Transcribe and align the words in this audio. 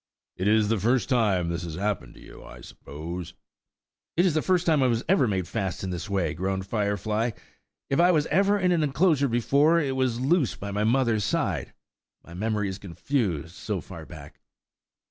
"It 0.35 0.47
is 0.47 0.67
the 0.69 0.79
first 0.79 1.09
time 1.09 1.49
this 1.49 1.61
has 1.61 1.75
happened 1.75 2.15
to 2.15 2.19
you, 2.19 2.43
I 2.43 2.61
suppose?" 2.61 3.35
"It 4.17 4.25
is 4.25 4.33
the 4.33 4.41
first 4.41 4.65
time 4.65 4.81
I 4.81 4.87
was 4.87 5.03
ever 5.07 5.27
made 5.27 5.47
fast 5.47 5.83
in 5.83 5.91
this 5.91 6.09
way," 6.09 6.33
groaned 6.33 6.65
Firefly. 6.65 7.29
"If 7.87 7.99
I 7.99 8.09
was 8.09 8.25
ever 8.31 8.57
in 8.57 8.71
an 8.71 8.81
enclosure 8.81 9.27
before, 9.27 9.79
it 9.79 9.95
was 9.95 10.19
loose 10.19 10.55
by 10.55 10.71
my 10.71 10.83
mother's 10.85 11.23
side. 11.23 11.73
My 12.23 12.33
memory 12.33 12.67
is 12.67 12.79
confused 12.79 13.53
so 13.53 13.79
far 13.79 14.07
back." 14.07 14.39